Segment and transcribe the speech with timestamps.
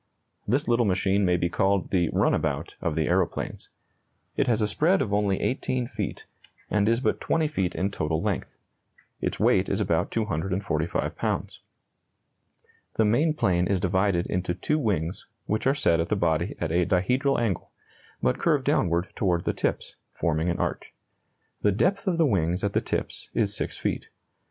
[0.47, 3.69] This little machine may be called the "runabout" of the aeroplanes.
[4.35, 6.25] It has a spread of only 18 feet,
[6.71, 8.57] and is but 20 feet in total length.
[9.21, 11.61] Its weight is about 245 pounds.
[12.95, 16.71] The main plane is divided into two wings, which are set at the body at
[16.71, 17.69] a dihedral angle,
[18.23, 20.95] but curve downward toward the tips, forming an arch.
[21.61, 24.07] The depth of the wings at the tips is 6 feet.